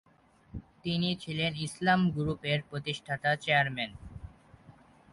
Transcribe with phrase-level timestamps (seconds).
[0.83, 3.91] তিনি ছিলেন "ইসলাম গ্রুপ" এর প্রতিষ্ঠাতা-চেয়ারম্যান।